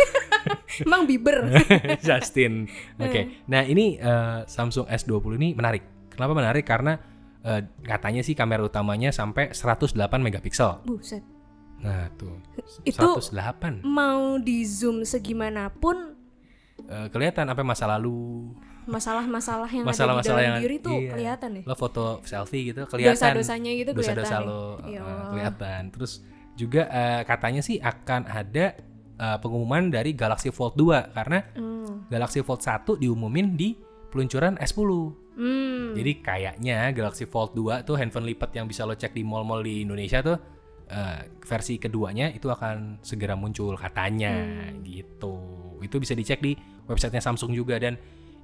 [0.81, 1.51] Emang Bieber.
[2.07, 2.67] Justin.
[2.97, 3.45] Oke.
[3.47, 5.83] Nah, ini eh, Samsung S20 ini menarik.
[6.09, 6.65] Kenapa menarik?
[6.65, 6.97] Karena
[7.41, 10.81] eh, katanya sih kamera utamanya sampai 108 megapiksel.
[10.85, 11.23] Buset.
[11.81, 12.39] Nah, tuh.
[12.83, 13.83] Itu- 108.
[13.83, 16.15] Mau di zoom segimanapun
[16.89, 18.53] Eh, kelihatan apa masa lalu,
[18.87, 21.11] masalah-masalah yang masalah-masalah ada di yang dalam diri tuh iya.
[21.13, 21.63] kelihatan ya.
[21.67, 23.15] Lo foto selfie gitu kelihatan.
[23.17, 24.49] Dosa-dosanya gitu dosa-dosa kelihatan.
[24.49, 24.99] lo ya.
[24.99, 25.29] Eh, Allah.
[25.31, 25.83] kelihatan.
[25.93, 26.13] Terus
[26.57, 28.67] juga eh, katanya sih akan ada
[29.17, 32.09] eh, pengumuman dari Galaxy Fold 2 karena Hmm.
[32.09, 33.77] Galaxy Fold 1 diumumin di
[34.09, 34.91] peluncuran S10.
[35.37, 35.95] Hmm.
[35.95, 39.85] Jadi kayaknya Galaxy Fold 2 tuh handphone lipat yang bisa lo cek di mall-mall di
[39.85, 40.37] Indonesia tuh
[40.87, 44.83] eh, versi keduanya itu akan segera muncul katanya Hmm.
[44.83, 45.37] gitu.
[45.85, 47.97] Itu bisa dicek di websitenya Samsung juga dan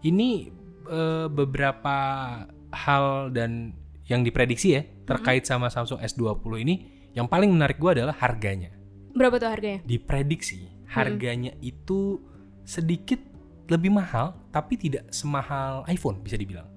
[0.05, 0.51] ini
[0.89, 1.97] eh, beberapa
[2.73, 3.73] hal dan
[4.07, 6.75] yang diprediksi ya terkait sama Samsung S20 ini
[7.17, 8.71] yang paling menarik gua adalah harganya.
[9.17, 9.81] Berapa tuh harganya?
[9.83, 12.21] Diprediksi harganya itu
[12.63, 13.19] sedikit
[13.67, 16.76] lebih mahal tapi tidak semahal iPhone bisa dibilang.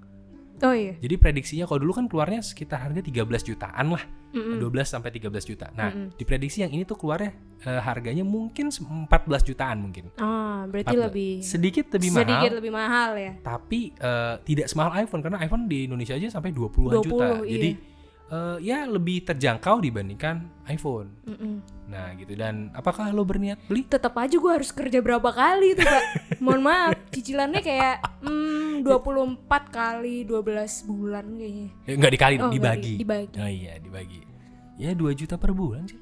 [0.64, 0.94] Oh iya.
[1.00, 4.04] Jadi prediksinya kalau dulu kan keluarnya sekitar harga 13 jutaan lah.
[4.30, 4.62] Mm-mm.
[4.62, 5.74] 12 sampai 13 juta.
[5.74, 6.14] Nah, Mm-mm.
[6.14, 7.34] diprediksi yang ini tuh keluarnya
[7.66, 9.10] eh, harganya mungkin 14
[9.42, 10.14] jutaan mungkin.
[10.22, 11.06] Ah, berarti 14.
[11.10, 13.34] lebih sedikit lebih sedikit mahal, lebih mahal ya.
[13.42, 17.26] tapi eh, tidak semahal iPhone karena iPhone di Indonesia aja sampai 20-an 20, juta.
[17.42, 17.54] iya.
[17.58, 17.70] Jadi
[18.30, 21.10] eh, ya lebih terjangkau dibandingkan iPhone.
[21.26, 21.56] Mm-mm.
[21.90, 23.82] Nah, gitu dan apakah lo berniat beli?
[23.90, 26.04] Tetap aja gue harus kerja berapa kali tuh pak
[26.46, 29.40] Mohon maaf Cicilannya kayak hmm, 24
[29.70, 30.40] kali 12
[30.86, 32.94] bulan kayaknya Eh, enggak dikali dong, Oh, dibagi.
[32.94, 33.36] di- dibagi.
[33.36, 34.20] Oh iya, dibagi.
[34.76, 36.00] Ya 2 juta per bulan sih.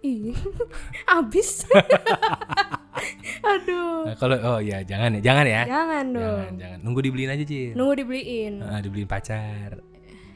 [0.00, 0.36] Iya
[1.16, 1.64] Abis
[3.44, 5.62] Aduh Nah, kalau oh ya jangan ya, jangan ya.
[5.64, 6.78] Jangan dong Jangan, jangan.
[6.80, 7.72] Nunggu dibeliin aja, Cil.
[7.72, 9.80] Nunggu dibeliin Ah, dibeliin pacar.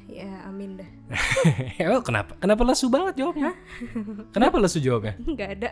[0.09, 0.89] Ya amin dah
[1.79, 2.33] Emang kenapa?
[2.37, 3.53] Kenapa lesu banget jawabnya?
[4.31, 5.15] kenapa lesu jawabnya?
[5.21, 5.71] Nggak ada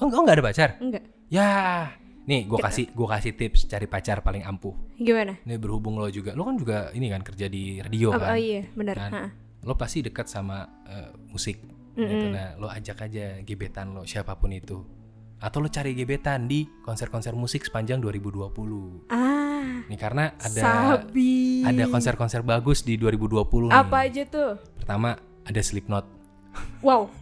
[0.00, 0.70] Oh, oh nggak ada pacar?
[0.80, 1.92] Enggak Ya,
[2.24, 4.72] nih gue kasih gue kasih tips cari pacar paling ampuh.
[4.96, 5.36] Gimana?
[5.44, 8.32] Ini berhubung lo juga, lo kan juga ini kan kerja di radio Oh, kan.
[8.32, 9.10] oh iya benar Kan?
[9.12, 9.24] Ha.
[9.64, 11.60] Lo pasti dekat sama eh, musik.
[11.94, 12.26] Gitu.
[12.32, 14.82] Nah, lo ajak aja gebetan lo siapa pun itu.
[15.38, 19.12] Atau lo cari gebetan di konser-konser musik sepanjang 2020.
[19.12, 19.44] Ah
[19.84, 23.76] Nih karena ada Sabi ada konser-konser bagus di 2020 nih.
[23.76, 24.56] Apa aja tuh?
[24.80, 26.08] Pertama ada Slipknot,
[26.80, 27.12] Wow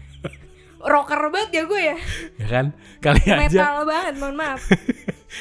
[0.82, 1.96] Rocker banget ya gue ya
[2.42, 2.66] ya kan?
[2.98, 4.60] Kali aja, Metal banget mohon maaf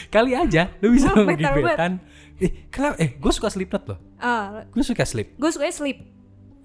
[0.07, 1.39] kali aja lu bisa banget.
[1.43, 1.91] gebetan.
[2.37, 2.95] Eh, kenapa?
[2.97, 3.99] Eh, gue suka Slipknot loh.
[4.17, 5.35] Ah, Gue suka Slip.
[5.35, 5.97] gue suka sleep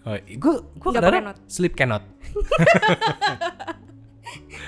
[0.03, 1.35] Oh, gue gue kadang.
[1.47, 2.07] Sleep cannot.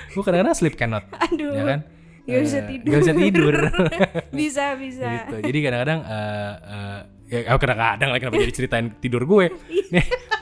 [0.09, 1.79] gue kadang-kadang sleep cannot, Aduh ya kan?
[2.25, 2.85] Bisa Eh, tidur.
[2.85, 3.55] nggak bisa tidur.
[4.39, 5.35] Bisa bisa gitu.
[5.41, 9.45] Jadi kadang-kadang eh eh, ya oh, kadang-kadang lagi kenapa jadi ceritain tidur gue.
[9.93, 10.38] Nih, Sleep-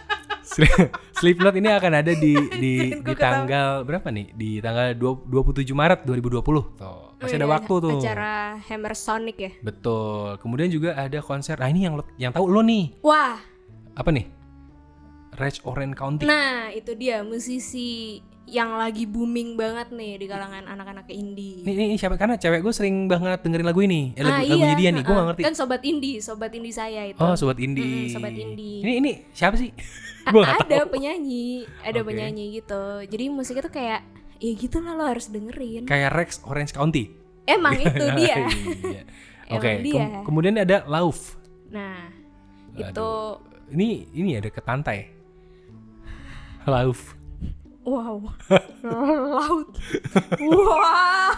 [1.17, 4.33] Slipknot ini akan ada di di di tanggal berapa nih?
[4.33, 6.41] Di tanggal 20 27 Maret 2020.
[6.77, 7.91] Tuh, masih ada Oh, iya, waktu tuh.
[7.95, 10.37] Acara Hammer Sonic ya Betul.
[10.37, 11.55] Kemudian juga ada konser.
[11.55, 12.97] Nah, ini yang lo- yang tahu lo nih.
[13.01, 13.37] Wah
[13.93, 14.25] Apa nih?
[15.33, 16.25] Rage Orange County.
[16.25, 21.95] Nah itu dia musisi yang lagi booming banget nih di kalangan anak-anak indie Ini, ini,
[21.95, 22.15] siapa?
[22.15, 24.15] Karena cewek gue sering banget dengerin lagu ini.
[24.15, 25.03] Eh, lagu, Ah, lagunya iya, dia nih.
[25.03, 25.41] Gue gak ngerti.
[25.43, 27.19] Kan sobat indie, sobat indie saya itu.
[27.19, 28.07] Oh, sobat indie.
[28.07, 28.79] Mm, sobat indie.
[28.79, 29.67] Ini ini siapa sih?
[30.23, 30.87] A- gue gak ada tahu.
[30.89, 32.07] penyanyi, ada Oke.
[32.07, 32.83] penyanyi gitu.
[33.03, 33.99] Jadi musiknya tuh kayak
[34.37, 35.83] ya gitu lah lo harus dengerin.
[35.83, 37.11] Kayak Rex Orange County.
[37.43, 38.47] Emang itu dia.
[38.47, 39.03] Iya.
[39.49, 39.91] Oke, dia.
[39.91, 41.35] kem- kemudian ada Lauf.
[41.67, 42.07] Nah,
[42.71, 42.87] Aduh.
[42.87, 43.09] itu
[43.67, 45.11] Ini ini ada ke pantai.
[46.63, 47.16] Lauf.
[47.87, 48.19] Wow.
[49.39, 49.69] Laut.
[50.43, 51.31] Wah.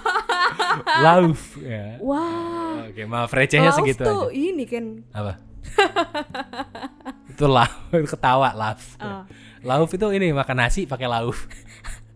[1.06, 2.02] Lauf ya.
[2.02, 2.90] Wah.
[2.90, 4.34] Oke, maaf recehnya Laut segitu tuh aja.
[4.34, 4.86] ini kan.
[5.14, 5.34] Apa?
[7.32, 8.98] itu lauf, ketawa lauf.
[8.98, 9.24] Oh.
[9.62, 11.46] Lauf itu ini makan nasi pakai lauf.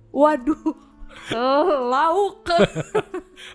[0.09, 0.93] Waduh.
[1.31, 2.43] Eh, lauk.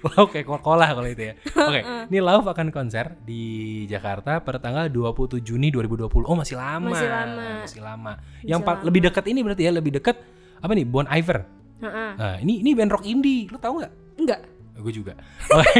[0.00, 1.34] Lauf kayak Coca-Cola kalau itu ya.
[1.52, 6.08] Oke, ini Lauf akan konser di Jakarta pada tanggal 27 Juni 2020.
[6.24, 6.88] Oh, masih lama.
[6.88, 7.44] Masih lama.
[7.66, 8.12] Masih lama.
[8.16, 8.80] Masih Yang lama.
[8.84, 10.16] lebih dekat ini berarti ya, lebih dekat
[10.58, 10.84] apa nih?
[10.84, 11.46] Bon Iver.
[11.78, 12.10] Heeh.
[12.14, 13.46] Nah, ini ini band rock indie.
[13.48, 13.92] Lo tahu nggak?
[14.16, 14.40] Enggak.
[14.76, 15.12] Gue juga.
[15.48, 15.78] Oke.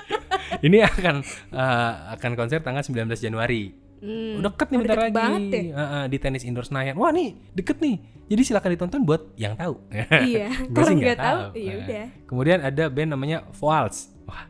[0.66, 3.70] ini akan eh, akan konser tanggal 19 Januari.
[3.98, 4.36] Hmm.
[4.36, 5.48] Oh, deket nih Oh, bentar deket lagi.
[5.54, 5.72] ya?
[5.72, 6.94] Heeh, di tenis indoor Senayan.
[6.94, 7.96] Wah, nih deket nih.
[8.24, 9.74] Jadi silakan ditonton buat yang tahu.
[10.28, 10.50] Iya,
[10.84, 11.56] sih nggak tahu, tahu.
[11.56, 12.04] ya Nah, udah.
[12.26, 14.12] Kemudian ada band namanya Voals.
[14.24, 14.44] Wah.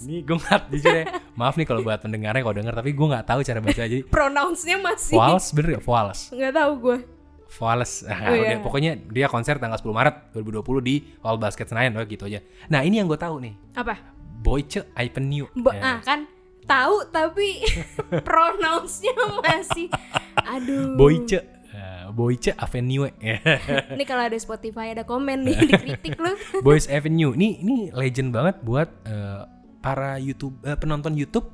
[0.00, 1.04] ini gue nggak jujur ya.
[1.32, 4.76] Maaf nih kalau buat pendengarnya kalau denger tapi gue nggak tahu cara baca jadi Pronounce-nya
[4.76, 6.20] masih Voals bener ya Voals.
[6.30, 6.98] nggak tahu gue.
[7.52, 8.02] Voals.
[8.02, 12.24] Nah, udah, pokoknya dia konser tanggal 10 Maret 2020 di Hall Basket Senayan oh, gitu
[12.24, 12.40] aja.
[12.66, 13.54] Nah ini yang gue tahu nih.
[13.74, 14.00] Apa?
[14.40, 15.46] Boyce Ipenyu.
[15.54, 15.80] Bo- Ya.
[15.80, 16.24] Ah kan
[16.62, 17.60] tahu tapi
[18.26, 19.86] pronounce-nya masih
[20.38, 20.94] aduh.
[20.94, 21.40] Boyce.
[21.72, 23.08] Nah, Boyce Avenue.
[23.94, 26.32] Ini kalau ada Spotify ada komen nih dikritik lu.
[26.60, 27.32] Boys Avenue.
[27.32, 29.40] Ini ini legend banget buat eh,
[29.78, 31.48] para YouTube eh, penonton YouTube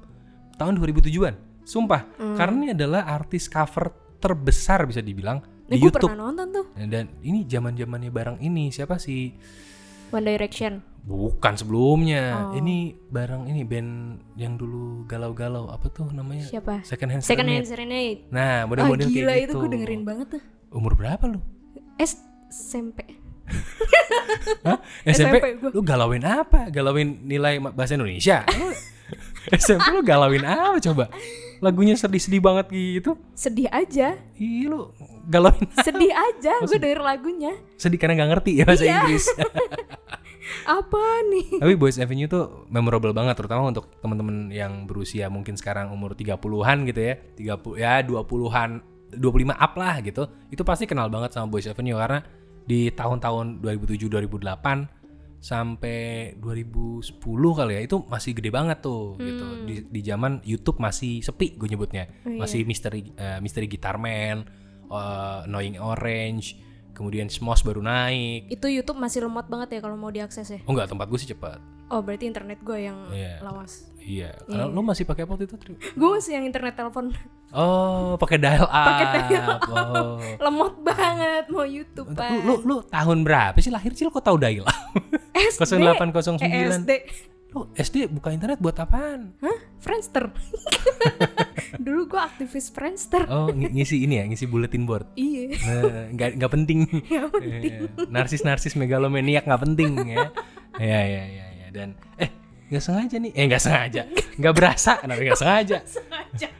[0.54, 1.34] tahun 2007-an.
[1.62, 2.32] Sumpah, Hmm.
[2.34, 6.08] karena ini adalah artis cover terbesar bisa dibilang di gue YouTube.
[6.08, 9.36] pernah nonton tuh Dan ini zaman-zamannya barang ini siapa sih?
[10.08, 10.80] One Direction.
[11.04, 12.52] Bukan sebelumnya.
[12.52, 12.56] Oh.
[12.56, 13.92] Ini barang ini band
[14.40, 16.44] yang dulu galau-galau apa tuh namanya?
[16.48, 16.84] Siapa?
[16.84, 18.24] Second Hand Second Hand Serenade.
[18.24, 18.32] Serenade.
[18.32, 19.60] Nah, Ah model-model gila kayak itu gitu.
[19.60, 20.42] gue dengerin banget tuh.
[20.72, 21.40] Umur berapa lu?
[22.00, 23.04] S SMP.
[24.64, 24.80] Hah?
[25.12, 26.68] SMP lu galauin apa?
[26.72, 28.44] Galauin nilai bahasa Indonesia?
[29.50, 31.08] SMP lu galauin apa coba?
[31.58, 33.18] Lagunya sedih-sedih banget gitu.
[33.32, 34.94] Sedih aja, Ih lu
[35.26, 37.52] galauin sedih aja gue denger lagunya.
[37.76, 38.94] sedih karena nggak ngerti ya bahasa Iya.
[39.02, 39.24] Inggris.
[40.64, 41.60] Apa nih?
[41.60, 46.88] Tapi Boys Avenue tuh memorable banget terutama untuk teman-teman yang berusia mungkin sekarang umur 30-an
[46.88, 47.14] gitu ya.
[47.36, 48.70] 30 ya 20-an
[49.12, 49.20] 25
[49.50, 50.22] up lah gitu.
[50.48, 52.24] Itu pasti kenal banget sama Boys Avenue karena
[52.64, 54.97] di tahun-tahun 2007 2008
[55.38, 59.44] sampai 2010 kali ya itu masih gede banget tuh gitu.
[59.64, 62.10] Di di zaman YouTube masih sepi gue nyebutnya.
[62.26, 62.38] Oh, iya.
[62.42, 64.44] Masih misteri eh, misteri Guitarman,
[64.90, 66.58] eh, Annoying Orange,
[66.92, 68.50] kemudian Smos baru naik.
[68.50, 70.60] Itu YouTube masih lemot banget ya kalau mau diakses ya.
[70.66, 71.77] Oh enggak, tempat gue sih cepat.
[71.88, 73.40] Oh berarti internet gue yang Iya.
[73.40, 73.88] lawas.
[73.98, 75.56] Iya, karena lu masih pakai apa waktu itu?
[75.92, 77.12] Gue masih yang internet telepon
[77.50, 78.72] Oh, pakai dial up.
[78.86, 80.16] Pakai dial Oh.
[80.44, 84.64] lemot banget mau YouTube Lu, lu, lu tahun berapa sih lahir Cil kok tahu dial
[84.64, 84.76] up?
[85.34, 86.40] SD 0809.
[86.42, 86.90] eh, SD
[87.48, 89.32] Lu SD buka internet buat apaan?
[89.38, 89.58] Hah?
[89.78, 90.28] Friendster
[91.78, 95.08] Dulu gue aktivis Friendster Oh, ng- ngisi ini ya, ngisi bulletin board.
[95.14, 96.78] Iya Nah, nggak nggak penting.
[97.02, 97.72] Nggak penting.
[98.08, 100.28] narsis narsis megalomaniak nggak penting ya.
[100.78, 102.30] Ya ya ya ya dan eh
[102.68, 104.02] nggak sengaja nih, eh nggak sengaja,
[104.36, 105.78] nggak berasa, kenapa nggak sengaja?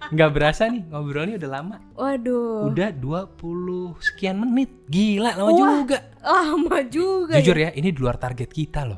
[0.09, 1.77] Nggak berasa nih ngobrolnya udah lama.
[1.92, 4.88] Waduh Udah 20 sekian menit.
[4.88, 5.99] Gila lama Wah, juga.
[6.25, 8.97] Lama juga Jujur ya ya, ini di luar target kita loh.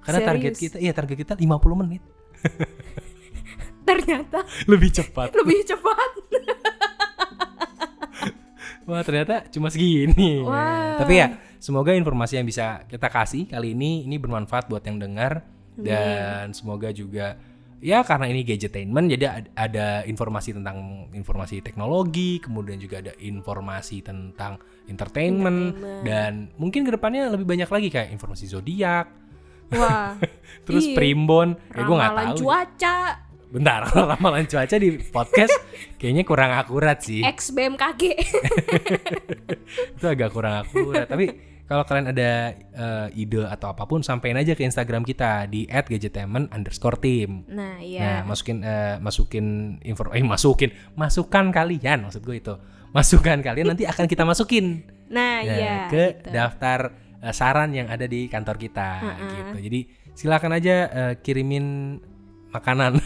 [0.00, 0.72] Karena target Serius?
[0.72, 1.44] kita, iya target kita 50
[1.84, 2.00] menit.
[3.88, 5.28] Ternyata Lebih cepat.
[5.44, 6.10] lebih cepat
[8.88, 10.40] Wah, ternyata cuma segini.
[10.40, 10.96] Wah.
[10.96, 15.42] Tapi ya, semoga informasi yang bisa kita kasih kali ini ini bermanfaat buat yang dengar
[15.74, 17.38] dan semoga juga
[17.78, 24.02] ya karena ini gadgetainment jadi ad- ada informasi tentang informasi teknologi, kemudian juga ada informasi
[24.02, 26.02] tentang entertainment, Entertainment.
[26.02, 29.06] dan mungkin ke depannya lebih banyak lagi kayak informasi zodiak,
[29.70, 30.18] Wah
[30.66, 30.96] terus Iya.
[30.96, 32.36] primbon, kayak gue nggak tahu.
[32.42, 32.98] cuaca
[33.48, 33.80] Bentar,
[34.12, 35.54] ramalan cuaca di podcast
[36.02, 37.22] kayaknya kurang akurat sih.
[37.22, 38.02] X BMKG
[39.94, 41.06] Itu agak kurang akurat.
[41.06, 41.32] Tapi
[41.68, 46.48] kalau kalian ada eh, ide atau apa pun, sampein aja ke Instagram kita di @gadgetainment
[46.50, 47.44] underscore team.
[47.46, 52.54] Nah Nah, iya masukin eh, masukin info, eh masukin, masukkan kalian maksud gue itu,
[52.96, 56.32] masukkan kalian nanti akan kita masukin Nah Nah, iya ke gitu.
[56.32, 58.90] daftar eh, saran yang ada di kantor kita
[59.36, 59.56] gitu.
[59.68, 59.80] Jadi
[60.16, 62.00] silakan aja eh, kirimin
[62.48, 62.98] makanan,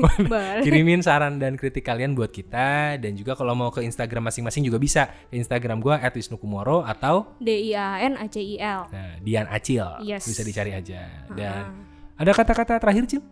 [0.64, 2.96] kirimin saran dan kritik kalian buat kita.
[2.96, 5.08] Dan juga kalau mau ke Instagram masing-masing juga bisa.
[5.28, 8.88] Ke Instagram gua @wisnukumoro atau D I A N A C I L.
[8.88, 9.86] Nah, Dian Acil.
[10.04, 10.24] Yes.
[10.24, 11.28] bisa dicari aja.
[11.32, 11.84] Dan
[12.18, 13.22] ada kata-kata terakhir Cil?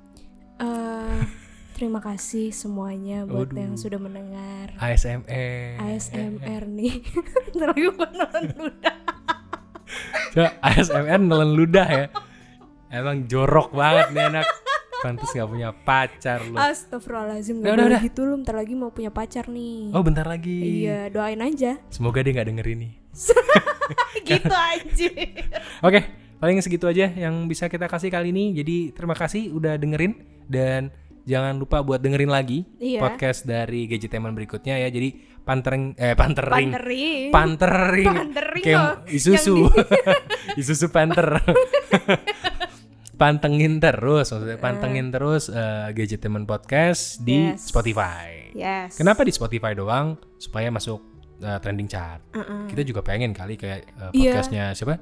[0.56, 1.20] Eh,
[1.76, 3.60] Terima kasih semuanya buat Waduh.
[3.60, 4.72] yang sudah mendengar.
[4.80, 7.04] ASMR ASMR nih.
[7.52, 8.96] Ntar lagi gue nonton ludah.
[10.64, 12.06] ASMR nelen ludah ya.
[12.88, 14.48] Emang jorok banget nih anak
[14.98, 16.54] pantas nggak punya pacar lu.
[16.54, 18.00] Astagfirullahaladzim Gak udah, udah.
[18.00, 19.90] gitu lu Bentar lagi mau punya pacar nih.
[19.90, 20.82] Oh bentar lagi.
[20.82, 21.76] Iya doain aja.
[21.88, 22.88] Semoga dia nggak denger ini
[24.28, 25.08] Gitu aja
[25.80, 26.00] Oke,
[26.36, 28.52] paling segitu aja yang bisa kita kasih kali ini.
[28.52, 30.12] Jadi terima kasih udah dengerin.
[30.46, 30.88] Dan
[31.22, 33.02] jangan lupa buat dengerin lagi Iya.
[33.02, 34.88] podcast dari Gadgetainment berikutnya ya.
[34.88, 36.70] Jadi pantering eh pantering.
[36.70, 37.30] Pantering.
[37.30, 38.06] Pantering.
[38.06, 39.56] Pantering kayak loh, Isuzu
[40.60, 41.38] Isuzu Panther
[43.16, 47.66] pantengin terus maksudnya pantengin terus eh, Gadgetainment podcast di Yes.
[47.66, 51.00] Spotify Yes kenapa di Spotify doang supaya masuk
[51.38, 52.68] eh, trending chart Uh-uh.
[52.68, 54.32] kita juga pengen kali kayak Iya.
[54.32, 54.96] podcastnya siapa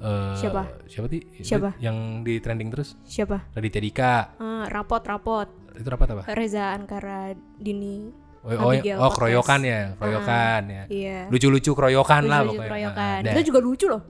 [0.00, 0.64] Eh, Siapa?
[0.88, 1.76] siapa sih Siapa?
[1.76, 3.52] yang di trending terus Siapa?
[3.52, 5.44] Raditya Dika Eh, rapot rapot
[5.76, 8.08] itu rapat apa Reza Ankara Dini
[8.40, 9.16] oh, oh, Abigail oh Podcast.
[9.20, 13.12] keroyokan ya keroyokan ya Iya lucu-lucu keroyokan lah Lucu-lucu pokoknya keroyokan.
[13.12, 13.32] Ah, dah.
[13.36, 14.02] Kita juga lucu loh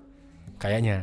[0.56, 0.96] kayaknya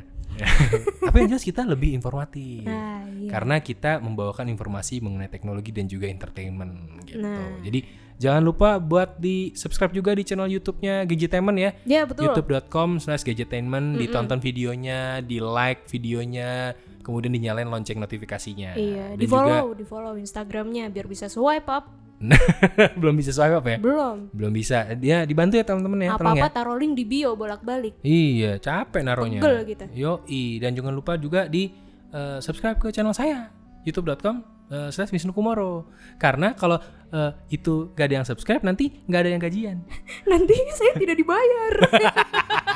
[1.07, 2.63] tapi yang jelas kita lebih informatif.
[2.67, 3.29] Nah iya.
[3.31, 7.23] Karena kita membawakan informasi mengenai teknologi dan juga entertainment gitu.
[7.23, 7.59] Nah.
[7.63, 7.79] jadi
[8.17, 11.71] jangan lupa buat di subscribe juga di channel YouTube-nya Gadgetainment ya.
[11.85, 12.29] Ya betul.
[12.29, 16.73] Youtube.com slash gadgetainment ditonton videonya di like videonya
[17.05, 18.75] kemudian dinyalain lonceng notifikasinya.
[18.75, 22.06] Iya dan di juga follow Di follow Instagramnya Biar bisa swipe up
[22.99, 23.77] belum bisa swipe up ya?
[23.77, 24.33] Belum.
[24.33, 24.89] Belum bisa.
[24.97, 26.11] Dia dibantu ya teman-teman ya, ya.
[26.17, 28.01] Apa-apa taruh link di bio bolak-balik.
[28.01, 29.39] Iya, capek naruhnya.
[29.41, 29.85] Pegel gitu.
[29.93, 31.69] Yoi, dan jangan lupa juga di
[32.13, 33.53] eh, subscribe ke channel saya
[33.87, 34.35] youtube.com
[34.73, 35.87] eh, slash Wisnu Kumoro.
[36.19, 36.81] Karena kalau
[37.13, 39.77] eh, itu gak ada yang subscribe nanti gak ada yang gajian.
[40.31, 41.73] Nanti saya tidak dibayar.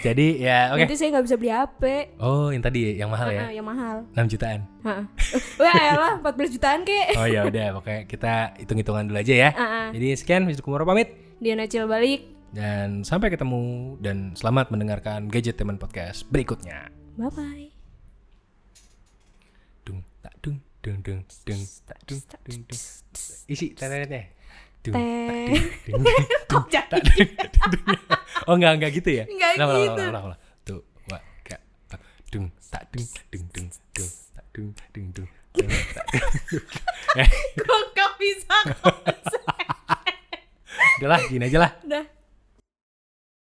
[0.00, 0.80] Jadi ya oke.
[0.80, 1.82] Nanti saya nggak bisa beli HP.
[2.16, 3.52] Oh, yang tadi yang mahal ya?
[3.52, 3.96] Yang mahal.
[4.16, 4.60] 6 jutaan.
[4.80, 5.04] Heeh.
[5.60, 7.20] Wah, elah 14 jutaan kek.
[7.20, 9.50] Oh ya udah, pokoknya kita hitung-hitungan dulu aja ya.
[9.92, 12.24] Jadi sekian Wisnu Kumoro pamit Diana Cil balik.
[12.50, 16.90] dan sampai ketemu dan selamat mendengarkan Gadget Teman Podcast berikutnya.
[17.14, 17.68] Bye bye.
[19.84, 22.82] dung tak dung dung dung dung tak dung dung dung
[23.46, 23.92] isi tak
[24.80, 24.88] Teh.
[24.88, 24.96] dung
[27.04, 27.28] jadi dung
[28.48, 30.00] oh enggak enggak gitu ya Enggak gitu.
[30.64, 30.80] tuh
[31.12, 31.60] wa ka
[31.92, 32.00] tak
[32.32, 35.28] dung tak dung dung dung dung tak dung dung dung
[37.60, 38.54] Kok gak bisa?
[41.00, 42.19] udahlah gini aja lah Udah.